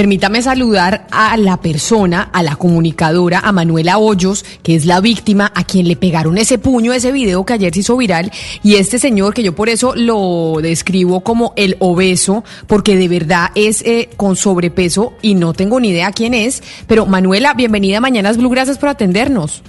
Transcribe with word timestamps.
Permítame 0.00 0.40
saludar 0.40 1.06
a 1.10 1.36
la 1.36 1.58
persona, 1.58 2.30
a 2.32 2.42
la 2.42 2.56
comunicadora, 2.56 3.40
a 3.40 3.52
Manuela 3.52 3.98
Hoyos, 3.98 4.46
que 4.62 4.74
es 4.74 4.86
la 4.86 5.02
víctima, 5.02 5.52
a 5.54 5.62
quien 5.62 5.86
le 5.86 5.94
pegaron 5.94 6.38
ese 6.38 6.56
puño, 6.56 6.94
ese 6.94 7.12
video 7.12 7.44
que 7.44 7.52
ayer 7.52 7.74
se 7.74 7.80
hizo 7.80 7.98
viral, 7.98 8.32
y 8.62 8.76
este 8.76 8.98
señor, 8.98 9.34
que 9.34 9.42
yo 9.42 9.54
por 9.54 9.68
eso 9.68 9.92
lo 9.94 10.54
describo 10.62 11.20
como 11.20 11.52
el 11.54 11.76
obeso, 11.80 12.44
porque 12.66 12.96
de 12.96 13.08
verdad 13.08 13.50
es 13.54 13.82
eh, 13.82 14.08
con 14.16 14.36
sobrepeso 14.36 15.12
y 15.20 15.34
no 15.34 15.52
tengo 15.52 15.78
ni 15.78 15.90
idea 15.90 16.12
quién 16.12 16.32
es, 16.32 16.62
pero 16.86 17.04
Manuela, 17.04 17.52
bienvenida 17.52 17.98
a 17.98 18.00
Mañanas 18.00 18.38
Blue, 18.38 18.48
gracias 18.48 18.78
por 18.78 18.88
atendernos. 18.88 19.62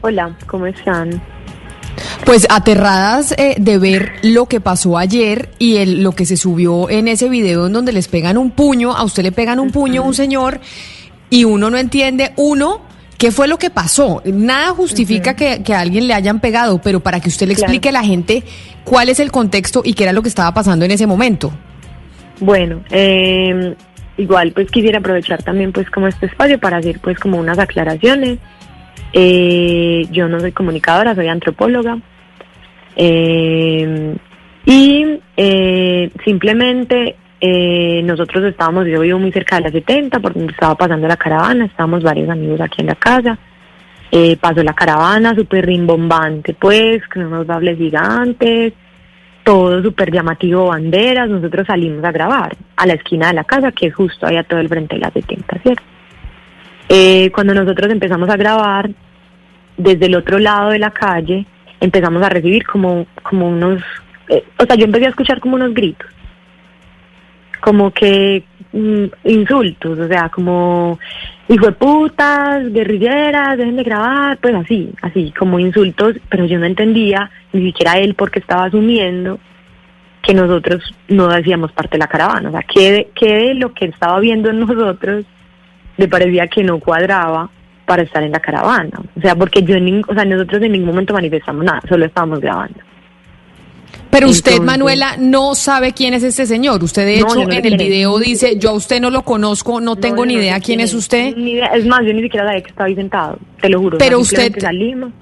Hola, 0.00 0.36
¿cómo 0.48 0.66
están? 0.66 1.22
Pues 2.24 2.46
aterradas 2.50 3.32
eh, 3.38 3.54
de 3.58 3.78
ver 3.78 4.14
lo 4.22 4.46
que 4.46 4.60
pasó 4.60 4.98
ayer 4.98 5.50
y 5.58 5.76
el, 5.76 6.02
lo 6.02 6.12
que 6.12 6.26
se 6.26 6.36
subió 6.36 6.90
en 6.90 7.06
ese 7.08 7.28
video 7.28 7.66
en 7.66 7.72
donde 7.72 7.92
les 7.92 8.08
pegan 8.08 8.36
un 8.36 8.50
puño, 8.50 8.96
a 8.96 9.04
usted 9.04 9.22
le 9.22 9.30
pegan 9.32 9.60
un 9.60 9.70
puño 9.70 10.02
un 10.02 10.14
señor 10.14 10.60
y 11.30 11.44
uno 11.44 11.70
no 11.70 11.78
entiende, 11.78 12.32
uno, 12.36 12.80
qué 13.16 13.30
fue 13.30 13.46
lo 13.46 13.58
que 13.58 13.70
pasó. 13.70 14.22
Nada 14.24 14.70
justifica 14.70 15.34
que, 15.36 15.62
que 15.62 15.72
a 15.74 15.80
alguien 15.80 16.08
le 16.08 16.14
hayan 16.14 16.40
pegado, 16.40 16.80
pero 16.80 17.00
para 17.00 17.20
que 17.20 17.28
usted 17.28 17.46
le 17.46 17.54
Claro. 17.54 17.66
explique 17.66 17.88
a 17.90 17.92
la 17.92 18.02
gente 18.04 18.42
cuál 18.84 19.08
es 19.08 19.20
el 19.20 19.30
contexto 19.30 19.82
y 19.84 19.94
qué 19.94 20.04
era 20.04 20.12
lo 20.12 20.22
que 20.22 20.28
estaba 20.28 20.52
pasando 20.52 20.84
en 20.84 20.90
ese 20.90 21.06
momento. 21.06 21.52
Bueno, 22.40 22.80
eh, 22.90 23.74
igual 24.16 24.50
pues 24.52 24.68
quisiera 24.70 24.98
aprovechar 24.98 25.42
también 25.44 25.70
pues 25.72 25.88
como 25.90 26.08
este 26.08 26.26
espacio 26.26 26.58
para 26.58 26.78
hacer 26.78 26.98
pues 27.00 27.18
como 27.20 27.38
unas 27.38 27.58
aclaraciones. 27.58 28.38
Eh, 29.12 30.06
yo 30.10 30.28
no 30.28 30.40
soy 30.40 30.52
comunicadora, 30.52 31.14
soy 31.14 31.28
antropóloga. 31.28 31.98
Eh, 32.96 34.16
y 34.64 35.20
eh, 35.36 36.10
simplemente 36.24 37.16
eh, 37.40 38.02
nosotros 38.02 38.44
estábamos, 38.44 38.86
yo 38.86 39.00
vivo 39.00 39.18
muy 39.18 39.30
cerca 39.30 39.56
de 39.56 39.62
la 39.62 39.70
70, 39.70 40.18
por 40.20 40.34
donde 40.34 40.52
estaba 40.52 40.74
pasando 40.74 41.06
la 41.06 41.16
caravana, 41.16 41.66
estábamos 41.66 42.02
varios 42.02 42.28
amigos 42.28 42.60
aquí 42.60 42.80
en 42.80 42.88
la 42.88 42.94
casa. 42.94 43.38
Eh, 44.10 44.36
pasó 44.40 44.62
la 44.62 44.72
caravana 44.72 45.34
súper 45.34 45.66
rimbombante, 45.66 46.54
pues, 46.54 47.06
con 47.08 47.24
unos 47.24 47.46
bables 47.46 47.76
gigantes, 47.76 48.72
todo 49.44 49.82
súper 49.82 50.10
llamativo, 50.10 50.66
banderas. 50.66 51.28
Nosotros 51.28 51.66
salimos 51.66 52.02
a 52.04 52.12
grabar 52.12 52.56
a 52.76 52.86
la 52.86 52.94
esquina 52.94 53.28
de 53.28 53.34
la 53.34 53.44
casa, 53.44 53.72
que 53.72 53.86
es 53.86 53.94
justo 53.94 54.26
allá 54.26 54.42
todo 54.44 54.60
el 54.60 54.68
frente 54.68 54.94
de 54.96 55.00
la 55.02 55.10
70, 55.10 55.58
¿cierto? 55.62 55.82
Eh, 56.88 57.30
cuando 57.32 57.54
nosotros 57.54 57.90
empezamos 57.90 58.28
a 58.28 58.36
grabar, 58.36 58.90
desde 59.76 60.06
el 60.06 60.14
otro 60.14 60.38
lado 60.38 60.70
de 60.70 60.78
la 60.78 60.90
calle, 60.90 61.46
empezamos 61.80 62.22
a 62.22 62.28
recibir 62.28 62.64
como, 62.66 63.06
como 63.22 63.48
unos, 63.48 63.82
eh, 64.28 64.44
o 64.58 64.64
sea, 64.64 64.76
yo 64.76 64.84
empecé 64.84 65.06
a 65.06 65.10
escuchar 65.10 65.40
como 65.40 65.56
unos 65.56 65.74
gritos, 65.74 66.08
como 67.60 67.90
que 67.90 68.44
mm, 68.72 69.04
insultos, 69.24 69.98
o 69.98 70.08
sea, 70.08 70.28
como 70.28 70.98
hijo 71.48 71.66
de 71.66 71.72
putas, 71.72 72.72
guerrilleras, 72.72 73.58
dejen 73.58 73.76
de 73.76 73.84
grabar, 73.84 74.38
pues 74.38 74.54
así, 74.54 74.92
así, 75.02 75.32
como 75.36 75.58
insultos, 75.58 76.16
pero 76.28 76.46
yo 76.46 76.58
no 76.58 76.66
entendía 76.66 77.30
ni 77.52 77.66
siquiera 77.66 77.98
él 77.98 78.14
porque 78.14 78.38
estaba 78.38 78.64
asumiendo 78.64 79.38
que 80.22 80.34
nosotros 80.34 80.82
no 81.08 81.28
hacíamos 81.28 81.70
parte 81.72 81.92
de 81.92 81.98
la 81.98 82.08
caravana, 82.08 82.48
o 82.48 82.52
sea, 82.52 82.62
que 82.62 83.08
que 83.14 83.54
lo 83.54 83.72
que 83.72 83.86
estaba 83.86 84.18
viendo 84.18 84.50
en 84.50 84.60
nosotros 84.60 85.24
le 85.96 86.08
parecía 86.08 86.46
que 86.48 86.62
no 86.62 86.78
cuadraba 86.78 87.50
para 87.84 88.02
estar 88.02 88.22
en 88.22 88.32
la 88.32 88.40
caravana, 88.40 89.00
o 89.16 89.20
sea, 89.20 89.34
porque 89.36 89.62
yo, 89.62 89.76
en 89.76 90.02
o 90.08 90.12
sea, 90.14 90.24
nosotros 90.24 90.60
en 90.62 90.72
ningún 90.72 90.88
momento 90.88 91.14
manifestamos 91.14 91.64
nada, 91.64 91.80
solo 91.88 92.04
estábamos 92.04 92.40
grabando. 92.40 92.80
Pero 94.10 94.28
usted, 94.28 94.52
Entonces- 94.52 94.66
Manuela, 94.78 95.16
no 95.18 95.54
sabe 95.54 95.92
quién 95.92 96.14
es 96.14 96.22
este 96.22 96.46
señor. 96.46 96.82
Usted, 96.82 97.04
de 97.04 97.16
hecho, 97.16 97.34
no 97.34 97.42
en 97.50 97.64
el 97.66 97.76
video 97.76 98.18
dice, 98.18 98.56
yo 98.58 98.70
a 98.70 98.72
usted 98.72 99.00
no 99.00 99.10
lo 99.10 99.22
conozco, 99.22 99.80
no 99.80 99.96
tengo 99.96 100.24
ni 100.24 100.34
idea 100.34 100.58
quién 100.60 100.80
es 100.80 100.94
usted. 100.94 101.36
Ni 101.36 101.52
idea, 101.52 101.66
es 101.68 101.84
más, 101.86 102.00
yo 102.04 102.12
ni 102.12 102.22
siquiera 102.22 102.46
sabía 102.46 102.62
que 102.62 102.70
estaba 102.70 102.86
ahí 102.88 102.94
sentado, 102.94 103.38
te 103.60 103.68
lo 103.68 103.78
juro. 103.80 103.98
Pero 103.98 104.18
usted- 104.20 104.58
salimos. 104.58 105.12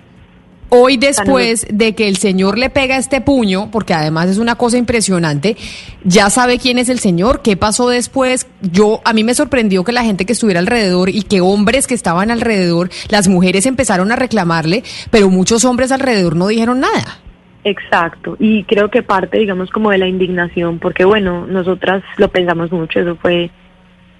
Hoy 0.70 0.96
después 0.96 1.66
de 1.70 1.94
que 1.94 2.08
el 2.08 2.16
señor 2.16 2.58
le 2.58 2.68
pega 2.70 2.96
este 2.96 3.20
puño, 3.20 3.70
porque 3.70 3.94
además 3.94 4.28
es 4.28 4.38
una 4.38 4.56
cosa 4.56 4.76
impresionante, 4.76 5.56
ya 6.02 6.30
sabe 6.30 6.58
quién 6.58 6.78
es 6.78 6.88
el 6.88 6.98
señor, 6.98 7.42
qué 7.42 7.56
pasó 7.56 7.88
después. 7.88 8.48
Yo 8.60 9.00
a 9.04 9.12
mí 9.12 9.22
me 9.22 9.34
sorprendió 9.34 9.84
que 9.84 9.92
la 9.92 10.02
gente 10.02 10.24
que 10.24 10.32
estuviera 10.32 10.60
alrededor 10.60 11.10
y 11.10 11.22
que 11.22 11.40
hombres 11.40 11.86
que 11.86 11.94
estaban 11.94 12.30
alrededor, 12.30 12.90
las 13.08 13.28
mujeres 13.28 13.66
empezaron 13.66 14.10
a 14.10 14.16
reclamarle, 14.16 14.82
pero 15.10 15.30
muchos 15.30 15.64
hombres 15.64 15.92
alrededor 15.92 16.34
no 16.34 16.48
dijeron 16.48 16.80
nada. 16.80 17.20
Exacto, 17.64 18.36
y 18.38 18.64
creo 18.64 18.90
que 18.90 19.02
parte, 19.02 19.38
digamos, 19.38 19.70
como 19.70 19.90
de 19.90 19.96
la 19.96 20.06
indignación, 20.06 20.78
porque 20.78 21.04
bueno, 21.06 21.46
nosotras 21.46 22.02
lo 22.18 22.28
pensamos 22.28 22.70
mucho, 22.70 23.00
eso 23.00 23.16
fue 23.16 23.50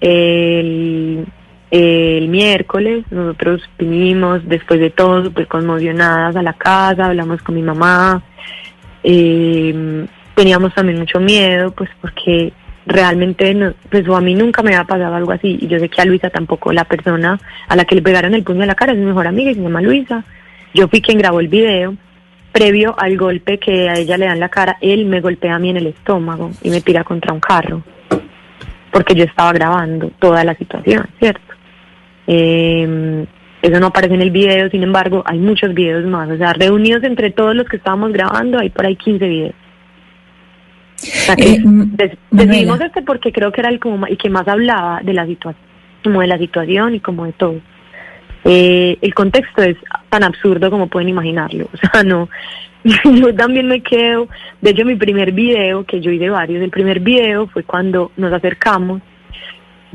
el, 0.01 1.27
el 1.75 2.29
miércoles, 2.29 3.03
nosotros 3.11 3.61
vinimos 3.77 4.47
después 4.47 4.79
de 4.79 4.91
todo 4.91 5.25
súper 5.25 5.45
conmocionadas 5.47 6.37
a 6.37 6.41
la 6.41 6.53
casa, 6.53 7.07
hablamos 7.07 7.41
con 7.41 7.55
mi 7.55 7.61
mamá, 7.61 8.23
eh, 9.03 10.05
teníamos 10.35 10.73
también 10.73 10.99
mucho 10.99 11.19
miedo, 11.19 11.71
pues 11.71 11.89
porque 11.99 12.53
realmente, 12.85 13.53
no, 13.53 13.73
pues 13.89 14.07
a 14.07 14.21
mí 14.21 14.35
nunca 14.35 14.63
me 14.63 14.69
había 14.69 14.87
pasado 14.87 15.15
algo 15.15 15.33
así, 15.33 15.57
y 15.59 15.67
yo 15.67 15.77
sé 15.79 15.89
que 15.89 16.01
a 16.01 16.05
Luisa 16.05 16.29
tampoco, 16.29 16.71
la 16.71 16.85
persona 16.85 17.37
a 17.67 17.75
la 17.75 17.83
que 17.83 17.95
le 17.95 18.01
pegaron 18.01 18.33
el 18.33 18.43
puño 18.43 18.61
en 18.61 18.67
la 18.67 18.75
cara 18.75 18.93
es 18.93 18.97
mi 18.97 19.05
mejor 19.05 19.27
amiga 19.27 19.51
y 19.51 19.55
se 19.55 19.61
llama 19.61 19.81
Luisa, 19.81 20.23
yo 20.73 20.87
fui 20.87 21.01
quien 21.01 21.17
grabó 21.17 21.41
el 21.41 21.49
video, 21.49 21.93
previo 22.53 22.95
al 22.97 23.17
golpe 23.17 23.57
que 23.57 23.89
a 23.89 23.95
ella 23.95 24.17
le 24.17 24.27
dan 24.27 24.39
la 24.39 24.47
cara, 24.47 24.77
él 24.79 25.05
me 25.07 25.19
golpea 25.19 25.55
a 25.55 25.59
mí 25.59 25.71
en 25.71 25.77
el 25.77 25.87
estómago 25.87 26.51
y 26.63 26.69
me 26.69 26.79
tira 26.79 27.03
contra 27.03 27.33
un 27.33 27.41
carro, 27.41 27.83
porque 28.91 29.13
yo 29.13 29.25
estaba 29.25 29.51
grabando 29.51 30.09
toda 30.19 30.41
la 30.45 30.55
situación, 30.55 31.05
¿cierto? 31.19 31.44
Eh, 32.27 33.25
eso 33.61 33.79
no 33.79 33.87
aparece 33.87 34.13
en 34.15 34.21
el 34.21 34.31
video, 34.31 34.69
sin 34.69 34.83
embargo, 34.83 35.23
hay 35.25 35.39
muchos 35.39 35.73
videos 35.73 36.05
más, 36.05 36.29
o 36.29 36.37
sea, 36.37 36.53
reunidos 36.53 37.03
entre 37.03 37.31
todos 37.31 37.55
los 37.55 37.67
que 37.67 37.77
estábamos 37.77 38.11
grabando, 38.13 38.59
hay 38.59 38.69
por 38.69 38.85
ahí 38.85 38.95
15 38.95 39.27
videos. 39.27 39.53
O 41.01 41.05
sea, 41.05 41.35
que 41.35 41.53
Eh, 41.53 41.61
des- 41.63 42.17
decidimos 42.31 42.79
este 42.81 43.01
porque 43.01 43.31
creo 43.31 43.51
que 43.51 43.61
era 43.61 43.69
el 43.69 43.79
como 43.79 44.07
y 44.07 44.17
que 44.17 44.29
más 44.29 44.47
hablaba 44.47 45.01
de 45.03 45.13
la 45.13 45.25
situación, 45.25 45.63
como 46.03 46.21
de 46.21 46.27
la 46.27 46.37
situación 46.37 46.95
y 46.95 46.99
como 46.99 47.25
de 47.25 47.33
todo. 47.33 47.55
Eh, 48.43 48.97
el 49.01 49.13
contexto 49.15 49.63
es 49.63 49.75
tan 50.09 50.23
absurdo 50.23 50.69
como 50.69 50.87
pueden 50.87 51.09
imaginarlo. 51.09 51.67
O 51.73 51.77
sea, 51.77 52.03
no. 52.03 52.29
Yo 53.03 53.33
también 53.35 53.67
me 53.67 53.81
quedo. 53.81 54.27
De 54.61 54.69
hecho, 54.69 54.85
mi 54.85 54.95
primer 54.95 55.31
video, 55.31 55.83
que 55.85 55.99
yo 56.01 56.11
hice 56.11 56.29
varios, 56.29 56.61
el 56.61 56.69
primer 56.69 56.99
video 56.99 57.47
fue 57.47 57.63
cuando 57.63 58.11
nos 58.15 58.31
acercamos. 58.31 59.01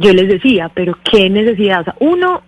Yo 0.00 0.12
les 0.12 0.28
decía, 0.28 0.70
pero 0.74 0.98
qué 1.04 1.30
necesidad. 1.30 1.82
O 1.82 1.84
sea, 1.84 1.94
uno, 2.00 2.42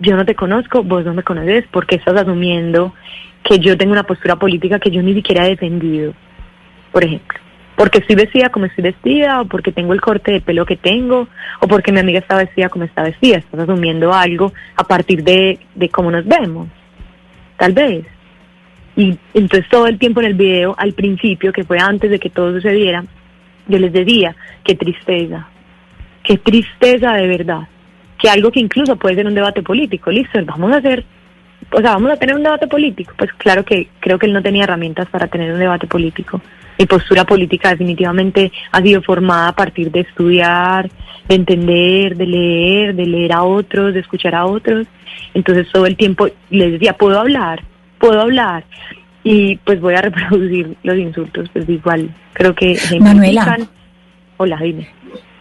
yo 0.00 0.16
no 0.16 0.24
te 0.24 0.34
conozco, 0.34 0.82
vos 0.82 1.04
no 1.04 1.14
me 1.14 1.22
conoces, 1.22 1.64
porque 1.70 1.96
estás 1.96 2.16
asumiendo 2.16 2.94
que 3.42 3.58
yo 3.58 3.76
tengo 3.76 3.92
una 3.92 4.04
postura 4.04 4.36
política 4.36 4.78
que 4.78 4.90
yo 4.90 5.02
ni 5.02 5.14
siquiera 5.14 5.46
he 5.46 5.50
defendido, 5.50 6.14
por 6.90 7.04
ejemplo 7.04 7.38
porque 7.76 7.98
estoy 7.98 8.16
vestida 8.16 8.50
como 8.50 8.66
estoy 8.66 8.84
vestida, 8.84 9.40
o 9.40 9.46
porque 9.46 9.72
tengo 9.72 9.92
el 9.92 10.00
corte 10.00 10.32
de 10.32 10.40
pelo 10.40 10.64
que 10.64 10.76
tengo, 10.76 11.28
o 11.60 11.68
porque 11.68 11.92
mi 11.92 12.00
amiga 12.00 12.20
está 12.20 12.36
vestida 12.36 12.68
como 12.68 12.84
está 12.84 13.02
vestida. 13.02 13.38
Estás 13.38 13.60
asumiendo 13.60 14.12
algo 14.12 14.52
a 14.76 14.84
partir 14.84 15.24
de, 15.24 15.58
de 15.74 15.88
cómo 15.88 16.10
nos 16.10 16.24
vemos, 16.24 16.68
tal 17.56 17.72
vez. 17.72 18.06
Y 18.96 19.18
entonces 19.34 19.68
todo 19.68 19.86
el 19.88 19.98
tiempo 19.98 20.20
en 20.20 20.26
el 20.26 20.34
video, 20.34 20.74
al 20.78 20.92
principio, 20.92 21.52
que 21.52 21.64
fue 21.64 21.78
antes 21.78 22.10
de 22.10 22.20
que 22.20 22.30
todo 22.30 22.52
sucediera, 22.52 23.04
yo 23.66 23.78
les 23.78 23.92
decía, 23.92 24.36
qué 24.62 24.76
tristeza, 24.76 25.48
qué 26.24 26.38
tristeza 26.38 27.12
de 27.12 27.28
verdad, 27.28 27.68
que 28.18 28.28
algo 28.28 28.50
que 28.50 28.60
incluso 28.60 28.96
puede 28.96 29.14
ser 29.14 29.26
un 29.26 29.34
debate 29.34 29.62
político, 29.62 30.10
listo, 30.10 30.40
vamos 30.44 30.72
a 30.72 30.78
hacer, 30.78 31.04
o 31.70 31.80
sea, 31.80 31.92
vamos 31.92 32.10
a 32.10 32.16
tener 32.16 32.34
un 32.34 32.42
debate 32.42 32.66
político, 32.66 33.12
pues 33.16 33.32
claro 33.34 33.64
que 33.64 33.88
creo 34.00 34.18
que 34.18 34.26
él 34.26 34.32
no 34.32 34.42
tenía 34.42 34.64
herramientas 34.64 35.08
para 35.10 35.28
tener 35.28 35.52
un 35.52 35.60
debate 35.60 35.86
político. 35.86 36.40
Mi 36.78 36.86
postura 36.86 37.24
política 37.24 37.70
definitivamente 37.70 38.50
ha 38.72 38.82
sido 38.82 39.00
formada 39.02 39.48
a 39.48 39.54
partir 39.54 39.92
de 39.92 40.00
estudiar, 40.00 40.90
de 41.28 41.34
entender, 41.36 42.16
de 42.16 42.26
leer, 42.26 42.94
de 42.96 43.06
leer 43.06 43.32
a 43.32 43.44
otros, 43.44 43.94
de 43.94 44.00
escuchar 44.00 44.34
a 44.34 44.46
otros. 44.46 44.86
Entonces 45.34 45.68
todo 45.70 45.86
el 45.86 45.96
tiempo 45.96 46.26
les 46.50 46.72
decía, 46.72 46.94
puedo 46.94 47.20
hablar, 47.20 47.62
puedo 47.98 48.20
hablar. 48.20 48.64
Y 49.22 49.56
pues 49.58 49.80
voy 49.80 49.94
a 49.94 50.00
reproducir 50.02 50.76
los 50.82 50.98
insultos, 50.98 51.48
pues 51.52 51.68
igual 51.68 52.10
creo 52.32 52.54
que 52.54 52.76
Manuela. 52.98 53.58
Hola, 54.36 54.58
dime. 54.60 54.88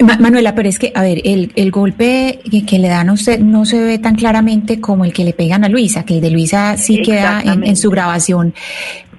Manuela, 0.04 0.56
pero 0.56 0.70
es 0.70 0.80
que, 0.80 0.92
a 0.94 1.02
ver, 1.02 1.22
el, 1.24 1.52
el 1.56 1.72
golpe 1.72 2.40
que, 2.68 2.80
le 2.80 2.88
dan 2.88 3.10
a 3.10 3.14
usted 3.14 3.40
no 3.40 3.66
se 3.66 3.80
ve 3.80 4.00
tan 4.00 4.16
claramente 4.16 4.80
como 4.80 5.06
el 5.06 5.14
que 5.14 5.24
le 5.24 5.34
pegan 5.34 5.64
a 5.64 5.70
Luisa, 5.70 6.04
que 6.04 6.16
el 6.16 6.22
de 6.22 6.32
Luisa 6.32 6.78
sí 6.78 7.02
queda 7.02 7.42
en, 7.44 7.76
su 7.76 7.90
grabación. 7.90 8.54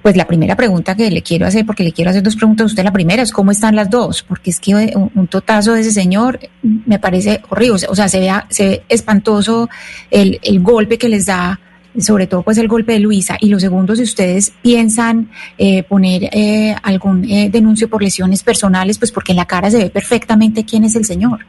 Pues 0.01 0.15
la 0.15 0.27
primera 0.27 0.55
pregunta 0.55 0.95
que 0.95 1.09
le 1.09 1.23
quiero 1.23 1.47
hacer, 1.47 1.65
porque 1.65 1.83
le 1.83 1.91
quiero 1.91 2.11
hacer 2.11 2.21
dos 2.21 2.35
preguntas 2.35 2.65
a 2.65 2.67
usted, 2.67 2.83
la 2.83 2.93
primera 2.93 3.23
es 3.23 3.31
cómo 3.31 3.51
están 3.51 3.75
las 3.75 3.89
dos, 3.89 4.21
porque 4.23 4.51
es 4.51 4.59
que 4.59 4.93
un, 4.95 5.27
totazo 5.27 5.73
de 5.73 5.81
ese 5.81 5.91
señor 5.91 6.39
me 6.61 6.99
parece 6.99 7.41
horrible, 7.49 7.87
o 7.89 7.95
sea, 7.95 8.07
se 8.07 8.19
ve, 8.19 8.31
se 8.49 8.69
ve 8.69 8.83
espantoso 8.87 9.67
el, 10.11 10.39
el 10.43 10.59
golpe 10.59 10.99
que 10.99 11.09
les 11.09 11.25
da 11.25 11.59
sobre 11.99 12.27
todo 12.27 12.41
pues 12.43 12.57
el 12.57 12.67
golpe 12.67 12.93
de 12.93 12.99
Luisa. 12.99 13.37
Y 13.39 13.49
lo 13.49 13.59
segundo, 13.59 13.95
si 13.95 14.03
ustedes 14.03 14.51
piensan 14.61 15.29
eh, 15.57 15.83
poner 15.83 16.23
eh, 16.31 16.75
algún 16.83 17.23
eh, 17.25 17.49
denuncio 17.51 17.89
por 17.89 18.01
lesiones 18.01 18.43
personales, 18.43 18.97
pues 18.97 19.11
porque 19.11 19.31
en 19.31 19.37
la 19.37 19.45
cara 19.45 19.69
se 19.69 19.77
ve 19.77 19.89
perfectamente 19.89 20.65
quién 20.65 20.83
es 20.83 20.95
el 20.95 21.05
señor. 21.05 21.39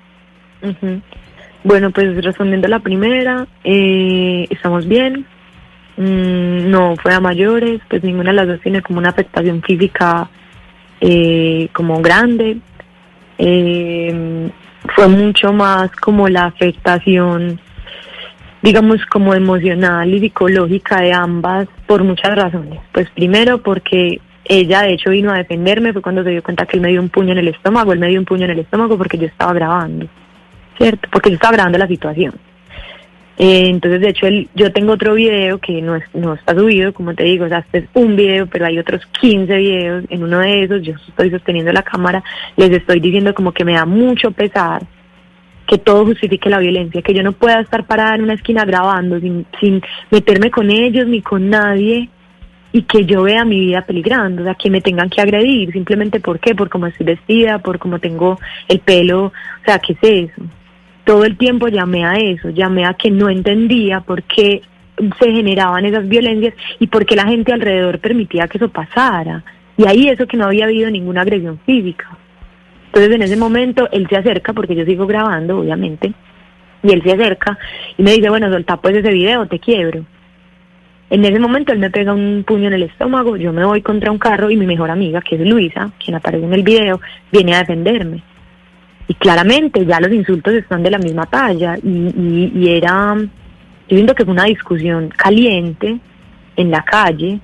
Bueno, 1.65 1.91
pues 1.91 2.25
respondiendo 2.25 2.67
a 2.67 2.71
la 2.71 2.81
primera, 2.81 3.47
estamos 3.65 4.87
bien. 4.87 5.27
Mm, 5.97 6.71
no 6.71 6.95
fue 6.97 7.15
a 7.15 7.21
mayores, 7.21 7.81
pues 7.89 8.03
ninguna 8.03 8.31
de 8.31 8.37
las 8.37 8.49
dos 8.49 8.61
tiene 8.61 8.83
como 8.83 8.99
una 8.99 9.11
afectación 9.11 9.63
física 9.63 10.29
como 11.73 12.01
grande. 12.01 12.59
fue 13.39 15.09
mucho 15.09 15.53
más 15.53 15.91
como 15.93 16.29
la 16.29 16.47
afectación 16.47 17.61
digamos, 18.67 19.07
como 19.07 19.33
emocional 19.33 20.13
y 20.13 20.19
psicológica 20.19 21.01
de 21.01 21.13
ambas 21.13 21.69
por 21.87 22.03
muchas 22.03 22.35
razones. 22.35 22.81
Pues 22.91 23.09
primero 23.11 23.63
porque 23.63 24.21
ella 24.45 24.83
de 24.83 24.95
hecho 24.95 25.11
vino 25.11 25.31
a 25.31 25.39
defenderme, 25.39 25.93
fue 25.93 26.03
cuando 26.03 26.25
se 26.25 26.31
dio 26.31 26.43
cuenta 26.43 26.67
que 26.67 26.77
él 26.77 26.83
me 26.83 26.89
dio 26.89 27.01
un 27.01 27.09
puño 27.09 27.31
en 27.31 27.39
el 27.39 27.47
estómago, 27.47 27.93
él 27.93 28.01
me 28.01 28.09
dio 28.09 28.19
un 28.19 28.27
puño 28.27 28.45
en 28.45 28.51
el 28.51 28.59
estómago 28.59 28.99
porque 28.99 29.19
yo 29.19 29.27
estaba 29.27 29.53
grabando, 29.53 30.09
¿cierto? 30.79 31.09
Porque 31.13 31.31
yo 31.31 31.37
estaba 31.37 31.53
grabando 31.53 31.79
la 31.79 31.87
situación. 31.87 32.35
Eh, 33.39 33.69
entonces, 33.69 34.01
de 34.01 34.09
hecho, 34.09 34.27
él, 34.27 34.49
yo 34.57 34.73
tengo 34.73 34.95
otro 34.95 35.15
video 35.15 35.59
que 35.59 35.81
no, 35.81 36.01
no 36.15 36.35
está 36.35 36.53
subido, 36.53 36.93
como 36.93 37.15
te 37.15 37.23
digo, 37.23 37.45
o 37.45 37.49
sea, 37.49 37.59
este 37.59 37.79
es 37.79 37.85
un 37.95 38.17
video, 38.17 38.49
pero 38.49 38.67
hay 38.67 38.81
otros 38.81 39.07
15 39.21 39.57
videos. 39.59 40.05
En 40.09 40.25
uno 40.25 40.41
de 40.41 40.65
esos, 40.65 40.83
yo 40.83 40.95
estoy 41.07 41.31
sosteniendo 41.31 41.73
la 41.73 41.83
cámara, 41.83 42.25
les 42.57 42.73
estoy 42.73 42.99
diciendo 42.99 43.33
como 43.33 43.53
que 43.53 43.65
me 43.65 43.75
da 43.75 43.85
mucho 43.85 44.33
pesar 44.33 44.83
que 45.67 45.79
todo 45.79 46.07
justifique 46.07 46.49
la 46.49 46.59
violencia, 46.59 47.03
que 47.03 47.15
yo 47.15 47.23
no 47.23 47.33
pueda 47.33 47.61
estar 47.61 47.87
parada 47.87 48.15
en 48.15 48.23
una 48.23 48.35
esquina 48.35 48.65
grabando 48.65 49.19
sin, 49.21 49.47
sin 49.61 49.83
meterme 50.11 50.51
con 50.51 50.71
ellos 50.71 51.07
ni 51.07 51.23
con 51.23 51.51
nadie 51.51 52.09
y 52.73 52.83
que 52.83 53.07
yo 53.07 53.23
vea 53.23 53.45
mi 53.45 53.59
vida 53.59 53.83
peligrando, 53.83 54.43
o 54.43 54.45
sea, 54.45 54.55
que 54.55 54.71
me 54.71 54.81
tengan 54.81 55.09
que 55.09 55.21
agredir, 55.21 55.73
simplemente 55.73 56.21
por 56.21 56.39
qué, 56.39 56.55
por 56.55 56.69
cómo 56.69 56.87
estoy 56.87 57.07
vestida, 57.07 57.59
por 57.59 57.79
cómo 57.79 57.99
tengo 57.99 58.39
el 58.69 58.81
pelo, 58.81 59.27
o 59.27 59.33
sea, 59.65 59.79
¿qué 59.79 59.95
es 59.95 60.31
eso? 60.31 60.43
Todo 61.05 61.25
el 61.25 61.37
tiempo 61.37 61.69
llamé 61.69 62.05
a 62.05 62.15
eso, 62.17 62.51
llamé 62.51 62.85
a 62.85 62.95
que 62.95 63.11
no 63.11 63.31
entendía 63.31 64.01
por 64.01 64.23
qué 64.25 64.61
se 65.19 65.33
generaban 65.33 65.87
esas 65.87 66.09
violencias 66.09 66.55
y 66.79 66.87
por 66.89 67.07
qué 67.07 67.17
la 67.17 67.27
gente 67.27 67.53
alrededor 67.53 67.99
permitía 67.99 68.49
que 68.49 68.59
eso 68.59 68.69
pasara. 68.69 69.43
Y 69.77 69.87
ahí 69.87 70.09
eso 70.09 70.27
que 70.27 70.37
no 70.37 70.47
había 70.47 70.65
habido 70.65 70.91
ninguna 70.91 71.23
agresión 71.23 71.59
física. 71.65 72.17
Entonces 72.97 73.15
en 73.15 73.23
ese 73.25 73.37
momento 73.37 73.91
él 73.93 74.07
se 74.09 74.17
acerca, 74.17 74.55
porque 74.55 74.75
yo 74.75 74.87
sigo 74.87 75.07
grabando, 75.07 75.59
obviamente, 75.59 76.15
y 76.83 76.93
él 76.93 77.03
se 77.03 77.13
acerca 77.13 77.59
y 77.99 78.03
me 78.03 78.13
dice, 78.13 78.31
bueno, 78.31 78.51
soltá 78.51 78.79
pues 78.79 78.97
ese 78.97 79.11
video, 79.11 79.47
te 79.47 79.59
quiebro. 79.59 80.03
En 81.11 81.23
ese 81.23 81.39
momento 81.39 81.75
él 81.75 81.79
me 81.79 81.91
pega 81.91 82.15
un 82.15 82.43
puño 82.47 82.69
en 82.69 82.73
el 82.73 82.85
estómago, 82.85 83.37
yo 83.37 83.53
me 83.53 83.67
voy 83.67 83.83
contra 83.83 84.11
un 84.11 84.17
carro 84.17 84.51
y 84.51 84.57
mi 84.57 84.65
mejor 84.65 84.91
amiga, 84.91 85.21
que 85.21 85.35
es 85.35 85.43
Luisa, 85.43 85.91
quien 86.03 86.17
aparece 86.17 86.47
en 86.47 86.55
el 86.55 86.63
video, 86.63 86.99
viene 87.31 87.55
a 87.55 87.59
defenderme. 87.59 88.23
Y 89.09 89.13
claramente 89.13 89.85
ya 89.85 90.01
los 90.01 90.11
insultos 90.11 90.55
están 90.55 90.83
de 90.83 90.93
la 90.93 90.99
misma 90.99 91.27
talla 91.27 91.77
y, 91.77 92.67
era, 92.67 93.15
yo 93.15 93.29
viendo 93.95 94.15
que 94.15 94.25
fue 94.25 94.33
una 94.33 94.45
discusión 94.45 95.11
caliente 95.11 95.99
en 96.57 96.71
la 96.71 96.83
calle, 96.83 97.41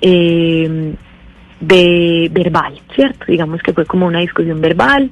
eh, 0.00 0.94
de 1.60 2.28
verbal, 2.32 2.74
¿cierto? 2.94 3.24
Digamos 3.26 3.62
que 3.62 3.72
fue 3.72 3.84
como 3.84 4.06
una 4.06 4.20
discusión 4.20 4.60
verbal. 4.60 5.10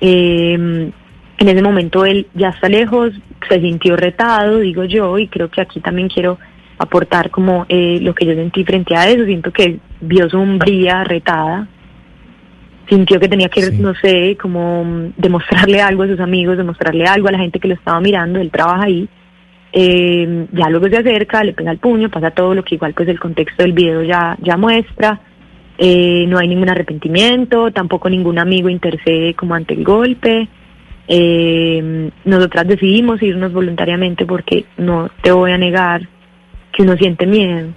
Em, 0.00 0.92
en 1.38 1.48
ese 1.48 1.62
momento 1.62 2.04
él 2.04 2.26
ya 2.34 2.50
está 2.50 2.68
lejos, 2.68 3.12
se 3.48 3.60
sintió 3.60 3.96
retado, 3.96 4.58
digo 4.58 4.84
yo, 4.84 5.18
y 5.18 5.28
creo 5.28 5.50
que 5.50 5.60
aquí 5.60 5.80
también 5.80 6.08
quiero 6.08 6.38
aportar 6.78 7.30
como 7.30 7.64
eh, 7.68 7.98
lo 8.02 8.14
que 8.14 8.26
yo 8.26 8.34
sentí 8.34 8.64
frente 8.64 8.96
a 8.96 9.08
eso. 9.08 9.24
Siento 9.24 9.52
que 9.52 9.78
vio 10.00 10.28
su 10.28 10.38
hombría 10.38 11.04
retada, 11.04 11.68
sintió 12.88 13.18
que 13.18 13.28
tenía 13.28 13.48
que, 13.48 13.70
no 13.72 13.94
sé, 13.94 14.36
como 14.40 15.10
demostrarle 15.16 15.80
algo 15.80 16.02
a 16.02 16.08
sus 16.08 16.20
amigos, 16.20 16.56
demostrarle 16.56 17.04
algo 17.04 17.28
a 17.28 17.32
la 17.32 17.38
gente 17.38 17.58
que 17.58 17.68
lo 17.68 17.74
estaba 17.74 18.00
mirando, 18.00 18.40
él 18.40 18.50
trabaja 18.50 18.84
ahí. 18.84 19.08
Eh, 19.72 20.46
ya 20.52 20.70
luego 20.70 20.88
se 20.88 20.96
acerca, 20.96 21.44
le 21.44 21.52
pega 21.52 21.70
el 21.70 21.78
puño, 21.78 22.08
pasa 22.08 22.30
todo 22.30 22.54
lo 22.54 22.64
que 22.64 22.76
igual 22.76 22.94
pues 22.94 23.08
el 23.08 23.20
contexto 23.20 23.62
del 23.62 23.72
video 23.72 24.02
ya, 24.02 24.36
ya 24.40 24.56
muestra. 24.56 25.20
Eh, 25.78 26.24
no 26.28 26.38
hay 26.38 26.48
ningún 26.48 26.70
arrepentimiento, 26.70 27.70
tampoco 27.70 28.08
ningún 28.08 28.38
amigo 28.38 28.68
intercede 28.68 29.34
como 29.34 29.54
ante 29.54 29.74
el 29.74 29.84
golpe. 29.84 30.48
Eh, 31.08 32.10
nosotras 32.24 32.66
decidimos 32.66 33.22
irnos 33.22 33.52
voluntariamente 33.52 34.26
porque 34.26 34.64
no 34.76 35.10
te 35.22 35.30
voy 35.30 35.52
a 35.52 35.58
negar 35.58 36.08
que 36.72 36.82
uno 36.82 36.96
siente 36.96 37.26
miedo. 37.26 37.68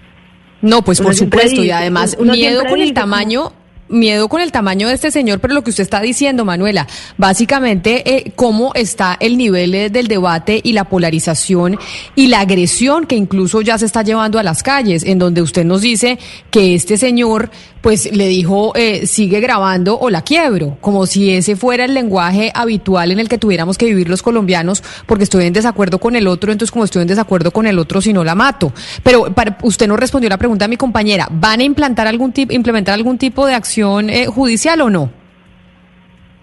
No, 0.61 0.81
pues 0.81 1.01
por 1.01 1.15
supuesto, 1.15 1.63
y 1.63 1.71
además 1.71 2.17
miedo 2.19 2.63
con 2.65 2.81
el 2.81 2.93
tamaño, 2.93 3.53
miedo 3.89 4.29
con 4.29 4.41
el 4.41 4.51
tamaño 4.51 4.87
de 4.87 4.93
este 4.93 5.11
señor, 5.11 5.39
pero 5.39 5.53
lo 5.53 5.63
que 5.63 5.71
usted 5.71 5.83
está 5.83 5.99
diciendo, 5.99 6.45
Manuela, 6.45 6.87
básicamente 7.17 8.17
eh, 8.17 8.31
cómo 8.35 8.71
está 8.75 9.17
el 9.19 9.37
nivel 9.37 9.75
eh, 9.75 9.89
del 9.89 10.07
debate 10.07 10.59
y 10.63 10.73
la 10.73 10.85
polarización 10.85 11.77
y 12.15 12.27
la 12.27 12.41
agresión 12.41 13.05
que 13.05 13.15
incluso 13.15 13.61
ya 13.61 13.77
se 13.77 13.85
está 13.85 14.03
llevando 14.03 14.39
a 14.39 14.43
las 14.43 14.63
calles, 14.63 15.03
en 15.03 15.19
donde 15.19 15.41
usted 15.41 15.65
nos 15.65 15.81
dice 15.81 16.19
que 16.51 16.75
este 16.75 16.97
señor 16.97 17.49
pues 17.81 18.11
le 18.11 18.27
dijo 18.27 18.73
eh, 18.75 19.07
sigue 19.07 19.39
grabando 19.39 19.97
o 19.97 20.09
la 20.09 20.21
quiebro, 20.21 20.77
como 20.81 21.05
si 21.05 21.31
ese 21.31 21.55
fuera 21.55 21.85
el 21.85 21.93
lenguaje 21.93 22.51
habitual 22.53 23.11
en 23.11 23.19
el 23.19 23.29
que 23.29 23.37
tuviéramos 23.37 23.77
que 23.77 23.85
vivir 23.85 24.09
los 24.09 24.21
colombianos, 24.21 24.83
porque 25.05 25.23
estoy 25.23 25.45
en 25.45 25.53
desacuerdo 25.53 25.99
con 25.99 26.15
el 26.15 26.27
otro, 26.27 26.51
entonces 26.51 26.71
como 26.71 26.85
estoy 26.85 27.03
en 27.03 27.07
desacuerdo 27.07 27.51
con 27.51 27.65
el 27.67 27.79
otro, 27.79 28.01
si 28.01 28.13
no 28.13 28.23
la 28.23 28.35
mato. 28.35 28.73
Pero 29.03 29.33
para, 29.33 29.57
usted 29.63 29.87
no 29.87 29.95
respondió 29.95 30.29
la 30.29 30.37
pregunta 30.37 30.65
de 30.65 30.69
mi 30.69 30.77
compañera, 30.77 31.27
¿van 31.31 31.61
a 31.61 31.63
implantar 31.63 32.07
algún 32.07 32.33
tipo, 32.33 32.53
implementar 32.53 32.93
algún 32.93 33.17
tipo 33.17 33.45
de 33.45 33.53
acción? 33.53 33.78
Eh, 34.09 34.27
judicial 34.27 34.81
o 34.81 34.89
no? 34.89 35.11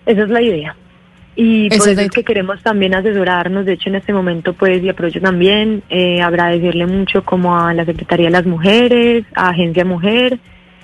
Esa 0.06 0.22
es 0.22 0.28
la 0.28 0.42
idea. 0.42 0.76
Y 1.34 1.68
por 1.68 1.88
eso 1.88 2.00
es 2.00 2.10
que 2.10 2.24
queremos 2.24 2.62
también 2.62 2.94
asesorarnos, 2.94 3.66
de 3.66 3.74
hecho 3.74 3.90
en 3.90 3.96
este 3.96 4.14
momento 4.14 4.54
pues 4.54 4.82
y 4.82 4.88
aprovecho 4.88 5.20
también 5.20 5.82
eh, 5.90 6.22
agradecerle 6.22 6.86
mucho 6.86 7.24
como 7.24 7.58
a 7.58 7.74
la 7.74 7.84
Secretaría 7.84 8.26
de 8.26 8.32
las 8.32 8.46
Mujeres, 8.46 9.26
a 9.34 9.50
Agencia 9.50 9.84
Mujer, 9.84 10.38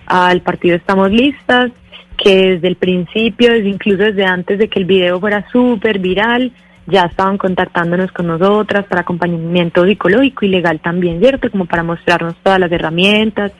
al 0.04 0.42
partido 0.42 0.76
Estamos 0.76 1.10
Listas, 1.10 1.72
que 2.18 2.52
desde 2.52 2.68
el 2.68 2.76
principio, 2.76 3.50
desde 3.50 3.68
incluso 3.68 4.02
desde 4.02 4.26
antes 4.26 4.58
de 4.58 4.68
que 4.68 4.78
el 4.78 4.84
video 4.84 5.18
fuera 5.18 5.46
súper 5.50 5.98
viral, 5.98 6.52
ya 6.86 7.04
estaban 7.04 7.38
contactándonos 7.38 8.12
con 8.12 8.26
nosotras 8.26 8.84
para 8.86 9.02
acompañamiento 9.02 9.86
psicológico 9.86 10.44
y 10.44 10.48
legal 10.48 10.80
también, 10.80 11.20
¿cierto? 11.20 11.50
Como 11.50 11.64
para 11.64 11.82
mostrarnos 11.82 12.36
todas 12.42 12.60
las 12.60 12.72
herramientas, 12.72 13.52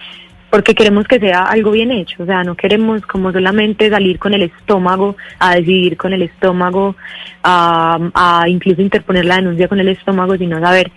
porque 0.53 0.75
queremos 0.75 1.09
que 1.09 1.19
sea 1.19 1.45
algo 1.45 1.71
bien 1.71 1.91
hecho, 1.91 2.23
o 2.23 2.27
sea, 2.27 2.45
no 2.45 2.55
queremos 2.55 3.01
como 3.07 3.33
solamente 3.33 3.89
salir 3.89 4.19
con 4.19 4.35
el 4.35 4.43
estómago, 4.43 5.17
a 5.39 5.55
decidir 5.55 5.97
con 5.97 6.13
el 6.13 6.21
estómago, 6.21 6.95
a, 7.43 8.45
incluso 8.49 8.83
interponer 8.83 9.25
la 9.25 9.37
denuncia 9.37 9.67
con 9.67 9.81
el 9.81 9.89
estómago, 9.89 10.37
sino 10.37 10.61
saber 10.61 10.93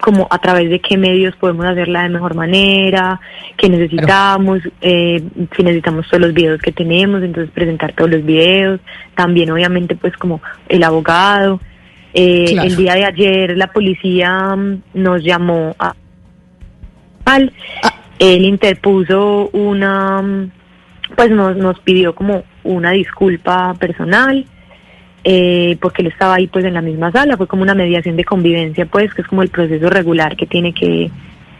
como 0.00 0.26
a 0.28 0.38
través 0.40 0.68
de 0.68 0.80
qué 0.80 0.96
medios 0.96 1.36
podemos 1.36 1.64
hacerla 1.64 2.02
de 2.02 2.08
mejor 2.08 2.34
manera, 2.34 3.20
qué 3.56 3.68
necesitamos, 3.68 4.62
eh, 4.80 5.22
si 5.54 5.62
necesitamos 5.62 6.08
todos 6.08 6.22
los 6.22 6.34
videos 6.34 6.60
que 6.60 6.72
tenemos, 6.72 7.22
entonces 7.22 7.52
presentar 7.52 7.92
todos 7.92 8.10
los 8.10 8.24
videos, 8.24 8.80
también 9.14 9.48
obviamente 9.52 9.94
pues 9.94 10.16
como 10.16 10.42
el 10.68 10.82
abogado. 10.82 11.60
Eh, 12.14 12.56
el 12.64 12.74
día 12.74 12.94
de 12.94 13.04
ayer 13.04 13.56
la 13.56 13.68
policía 13.68 14.56
mm, 14.56 14.82
nos 14.94 15.22
llamó 15.22 15.76
a... 15.78 15.94
Al, 17.26 17.52
ah, 17.84 17.97
él 18.18 18.44
interpuso 18.44 19.48
una, 19.52 20.50
pues 21.16 21.30
nos, 21.30 21.56
nos 21.56 21.78
pidió 21.80 22.14
como 22.14 22.44
una 22.64 22.90
disculpa 22.90 23.74
personal, 23.74 24.44
eh, 25.24 25.76
porque 25.80 26.02
él 26.02 26.08
estaba 26.08 26.34
ahí 26.34 26.46
pues 26.46 26.64
en 26.64 26.74
la 26.74 26.82
misma 26.82 27.10
sala, 27.12 27.36
fue 27.36 27.46
como 27.46 27.62
una 27.62 27.74
mediación 27.74 28.16
de 28.16 28.24
convivencia 28.24 28.86
pues, 28.86 29.12
que 29.14 29.22
es 29.22 29.28
como 29.28 29.42
el 29.42 29.50
proceso 29.50 29.88
regular 29.88 30.36
que 30.36 30.46
tiene 30.46 30.72
que, 30.72 31.10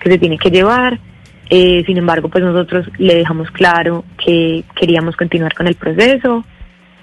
que 0.01 0.11
se 0.11 0.19
tiene 0.19 0.39
que 0.39 0.51
llevar. 0.51 0.99
Eh, 1.51 1.83
sin 1.87 1.97
embargo, 1.97 2.29
pues 2.29 2.45
nosotros 2.45 2.91
le 2.99 3.15
dejamos 3.15 3.51
claro 3.51 4.05
que 4.23 4.65
queríamos 4.75 5.17
continuar 5.17 5.55
con 5.55 5.67
el 5.67 5.77
proceso, 5.77 6.45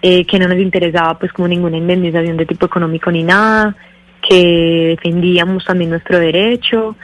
eh, 0.01 0.23
que 0.25 0.37
no 0.37 0.47
nos 0.47 0.59
interesaba 0.59 1.17
pues 1.17 1.33
como 1.33 1.47
ninguna 1.47 1.77
indemnización 1.77 2.37
de 2.37 2.45
tipo 2.45 2.67
económico 2.67 3.11
ni 3.11 3.23
nada, 3.23 3.75
que 4.21 4.95
defendíamos 4.97 5.65
también 5.65 5.89
nuestro 5.89 6.19
derecho, 6.19 6.95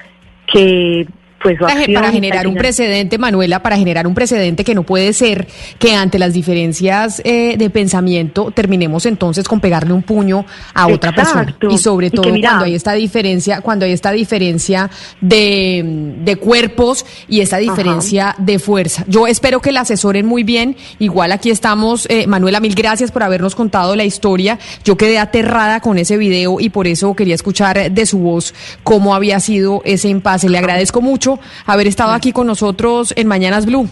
que 0.46 1.08
fue 1.42 1.58
su 1.58 1.66
acción. 1.66 1.94
Para 1.94 2.12
generar 2.12 2.48
un 2.48 2.56
precedente, 2.56 3.18
Manuela, 3.18 3.62
para 3.62 3.78
generar 3.78 4.08
un 4.08 4.14
precedente 4.14 4.64
que 4.64 4.76
no 4.76 4.84
puede 4.84 5.14
ser 5.14 5.48
que 5.80 5.96
ante 5.96 6.20
las 6.20 6.34
diferencias 6.34 7.22
eh, 7.26 7.56
de 7.58 7.70
pensamiento 7.70 8.52
terminemos 8.52 9.06
entonces 9.06 9.48
con 9.48 9.60
pegarle 9.60 9.94
un 9.94 10.04
puño 10.04 10.46
a 10.74 10.88
otra 10.88 11.12
persona. 11.14 11.56
Y 11.70 11.78
sobre 11.78 12.08
Y 12.08 12.10
todo 12.12 12.32
mira- 12.32 12.50
cuando 12.50 12.66
hay 12.66 12.76
esta 12.76 12.94
diferencia, 12.94 13.62
cuando 13.62 13.86
hay 13.86 13.92
esta 13.92 14.12
diferencia 14.12 14.90
de, 15.20 16.16
de 16.24 16.36
cuerpos 16.36 17.06
y 17.28 17.42
esta 17.42 17.58
diferencia 17.58 18.36
de 18.38 18.60
fuerza. 18.60 19.04
Yo 19.08 19.28
espero 19.28 19.62
que 19.62 19.72
la 19.72 19.82
asesoren 19.82 20.26
muy 20.26 20.44
bien. 20.44 20.76
Igual 21.00 21.32
aquí 21.32 21.50
estamos, 21.50 22.06
eh, 22.10 22.28
Manuela, 22.28 22.60
mil 22.60 22.76
gracias 22.76 23.12
por 23.12 23.24
habernos 23.24 23.56
contado 23.56 23.96
la 23.96 24.04
historia. 24.04 24.60
Yo 24.84 24.98
quedé 24.98 25.20
aterrada 25.20 25.80
con 25.80 25.98
ese 25.98 26.18
video 26.18 26.60
y 26.60 26.70
por 26.70 26.88
eso 26.88 27.14
quería 27.16 27.36
escuchar 27.36 27.92
de 27.92 28.06
su 28.06 28.20
voz 28.20 28.54
cómo 28.84 29.16
había 29.16 29.40
sido 29.40 29.82
ese 29.86 30.10
impasse. 30.10 30.50
Le 30.50 30.58
agradezco 30.62 31.02
mucho 31.02 31.31
haber 31.66 31.88
estado 31.88 32.12
aquí 32.14 32.32
con 32.32 32.48
nosotros 32.48 33.14
en 33.16 33.28
Mañanas 33.28 33.66
Blue. 33.66 33.88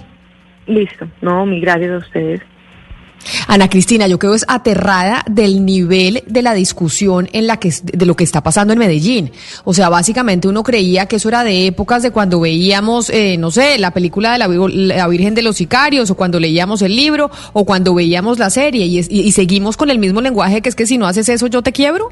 Listo. 0.68 1.08
No, 1.22 1.46
mil 1.46 1.62
gracias 1.62 1.92
a 1.92 1.98
ustedes. 1.98 2.42
Ana 3.50 3.70
Cristina, 3.70 4.08
yo 4.08 4.18
quedo 4.18 4.34
es 4.34 4.46
aterrada 4.48 5.26
del 5.30 5.66
nivel 5.66 6.24
de 6.26 6.42
la 6.42 6.54
discusión 6.54 7.28
en 7.34 7.48
la 7.48 7.58
que 7.58 7.74
de 7.84 8.06
lo 8.06 8.16
que 8.16 8.24
está 8.24 8.42
pasando 8.42 8.72
en 8.72 8.80
Medellín. 8.80 9.32
O 9.66 9.74
sea, 9.74 9.90
básicamente 9.90 10.48
uno 10.48 10.64
creía 10.64 11.06
que 11.06 11.18
eso 11.18 11.28
era 11.28 11.44
de 11.44 11.68
épocas 11.68 12.02
de 12.02 12.12
cuando 12.12 12.40
veíamos, 12.40 13.10
eh, 13.10 13.36
no 13.38 13.52
sé, 13.52 13.78
la 13.78 13.92
película 13.92 14.32
de 14.32 14.38
la, 14.38 14.48
Vi- 14.48 14.86
la 14.86 15.06
Virgen 15.10 15.36
de 15.36 15.42
los 15.42 15.58
Sicarios, 15.58 16.10
o 16.10 16.16
cuando 16.16 16.40
leíamos 16.40 16.82
el 16.82 16.96
libro, 16.96 17.30
o 17.52 17.66
cuando 17.66 17.94
veíamos 17.94 18.40
la 18.40 18.50
serie, 18.50 18.86
y, 18.86 19.00
es- 19.00 19.12
y- 19.12 19.22
y 19.24 19.34
seguimos 19.34 19.76
con 19.76 19.90
el 19.90 20.00
mismo 20.00 20.22
lenguaje 20.22 20.62
que 20.62 20.70
es 20.70 20.76
que 20.76 20.86
si 20.86 20.98
no 20.98 21.06
haces 21.06 21.28
eso 21.28 21.48
yo 21.48 21.62
te 21.62 21.74
quiebro. 21.74 22.12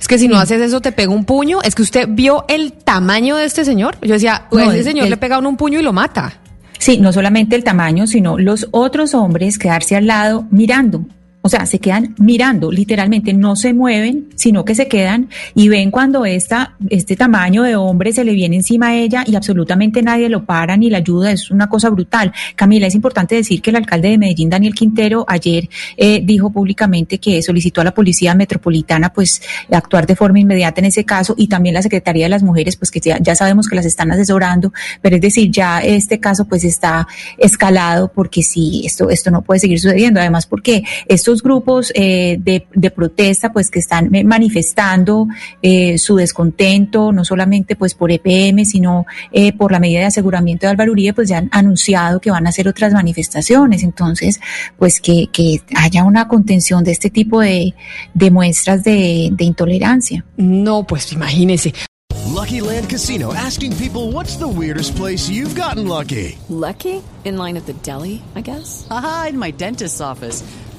Es 0.00 0.08
que 0.08 0.18
si 0.18 0.28
no 0.28 0.38
haces 0.38 0.60
eso 0.62 0.80
te 0.80 0.92
pego 0.92 1.12
un 1.14 1.24
puño. 1.24 1.60
Es 1.62 1.74
que 1.74 1.82
usted 1.82 2.06
vio 2.08 2.44
el 2.48 2.72
tamaño 2.72 3.36
de 3.36 3.44
este 3.44 3.64
señor. 3.64 3.96
Yo 4.00 4.14
decía, 4.14 4.46
No, 4.50 4.72
ese 4.72 4.82
señor 4.84 5.04
el- 5.04 5.10
le 5.10 5.16
pega 5.18 5.38
un 5.38 5.56
puño 5.56 5.78
y 5.78 5.82
lo 5.82 5.92
mata. 5.92 6.32
Sí, 6.78 6.96
no 6.98 7.12
solamente 7.12 7.54
el 7.56 7.62
tamaño, 7.64 8.06
sino 8.06 8.38
los 8.38 8.66
otros 8.70 9.14
hombres 9.14 9.58
quedarse 9.58 9.96
al 9.96 10.06
lado 10.06 10.46
mirando. 10.50 11.04
O 11.42 11.48
sea, 11.48 11.64
se 11.64 11.78
quedan 11.78 12.14
mirando, 12.18 12.70
literalmente 12.70 13.32
no 13.32 13.56
se 13.56 13.72
mueven, 13.72 14.28
sino 14.34 14.62
que 14.62 14.74
se 14.74 14.88
quedan 14.88 15.30
y 15.54 15.68
ven 15.68 15.90
cuando 15.90 16.26
esta, 16.26 16.74
este 16.90 17.16
tamaño 17.16 17.62
de 17.62 17.76
hombre 17.76 18.12
se 18.12 18.24
le 18.24 18.32
viene 18.32 18.56
encima 18.56 18.88
a 18.88 18.94
ella 18.94 19.24
y 19.26 19.36
absolutamente 19.36 20.02
nadie 20.02 20.28
lo 20.28 20.44
para 20.44 20.76
ni 20.76 20.90
la 20.90 20.98
ayuda. 20.98 21.32
Es 21.32 21.50
una 21.50 21.66
cosa 21.68 21.88
brutal. 21.88 22.30
Camila, 22.56 22.86
es 22.86 22.94
importante 22.94 23.36
decir 23.36 23.62
que 23.62 23.70
el 23.70 23.76
alcalde 23.76 24.10
de 24.10 24.18
Medellín, 24.18 24.50
Daniel 24.50 24.74
Quintero, 24.74 25.24
ayer 25.26 25.70
eh, 25.96 26.20
dijo 26.22 26.50
públicamente 26.50 27.16
que 27.18 27.42
solicitó 27.42 27.80
a 27.80 27.84
la 27.84 27.94
Policía 27.94 28.34
Metropolitana 28.34 29.10
pues 29.10 29.40
actuar 29.72 30.06
de 30.06 30.16
forma 30.16 30.40
inmediata 30.40 30.80
en 30.80 30.86
ese 30.86 31.06
caso 31.06 31.34
y 31.38 31.48
también 31.48 31.74
la 31.74 31.82
Secretaría 31.82 32.26
de 32.26 32.30
las 32.30 32.42
Mujeres, 32.42 32.76
pues 32.76 32.90
que 32.90 33.00
ya, 33.00 33.34
sabemos 33.34 33.66
que 33.66 33.76
las 33.76 33.86
están 33.86 34.10
asesorando, 34.12 34.74
pero 35.00 35.16
es 35.16 35.22
decir, 35.22 35.50
ya 35.50 35.80
este 35.80 36.20
caso 36.20 36.44
pues 36.44 36.64
está 36.64 37.08
escalado 37.38 38.12
porque 38.12 38.42
sí, 38.42 38.82
esto, 38.84 39.08
esto 39.08 39.30
no 39.30 39.40
puede 39.40 39.60
seguir 39.60 39.80
sucediendo. 39.80 40.20
Además, 40.20 40.46
porque 40.46 40.84
estos 41.30 41.42
grupos 41.44 41.92
eh, 41.94 42.38
de, 42.40 42.66
de 42.74 42.90
protesta 42.90 43.52
pues 43.52 43.70
que 43.70 43.78
están 43.78 44.12
eh, 44.14 44.24
manifestando 44.24 45.28
eh, 45.62 45.96
su 45.96 46.16
descontento, 46.16 47.12
no 47.12 47.24
solamente 47.24 47.76
pues 47.76 47.94
por 47.94 48.10
EPM, 48.10 48.64
sino 48.64 49.06
eh, 49.30 49.52
por 49.52 49.70
la 49.70 49.78
medida 49.78 50.00
de 50.00 50.06
aseguramiento 50.06 50.66
de 50.66 50.72
Álvaro 50.72 50.90
Uribe, 50.90 51.14
pues 51.14 51.28
ya 51.28 51.38
han 51.38 51.48
anunciado 51.52 52.20
que 52.20 52.32
van 52.32 52.46
a 52.46 52.50
hacer 52.50 52.66
otras 52.66 52.92
manifestaciones. 52.92 53.84
Entonces, 53.84 54.40
pues 54.76 55.00
que, 55.00 55.28
que 55.32 55.60
haya 55.76 56.02
una 56.02 56.26
contención 56.26 56.82
de 56.82 56.90
este 56.90 57.10
tipo 57.10 57.40
de, 57.40 57.74
de 58.12 58.30
muestras 58.30 58.82
de, 58.82 59.30
de 59.32 59.44
intolerancia. 59.44 60.24
No, 60.36 60.84
pues 60.84 61.12
imagínese. 61.12 61.72
Lucky 62.26 62.60
Land 62.60 62.88
Casino 62.88 63.32
asking 63.34 63.76
people 63.76 64.12
what's 64.12 64.36
the 64.36 64.48
weirdest 64.48 64.96
place 64.96 65.28
you've 65.28 65.54
gotten 65.54 65.86
lucky? 65.86 66.38
Lucky? 66.48 67.02
In 67.24 67.36
line 67.36 67.56
at 67.56 67.66
the 67.66 67.74
deli, 67.74 68.22
I 68.34 68.40
guess? 68.40 68.86
Aha, 68.90 69.26
in 69.30 69.38
my 69.38 69.50
dentist's 69.50 70.00
office. 70.00 70.42